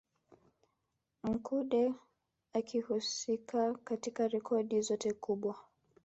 Mkude 1.23 1.91
akihusika 2.53 3.73
katika 3.83 4.27
rekodi 4.27 4.81
zote 4.81 5.13
kubwa 5.13 5.55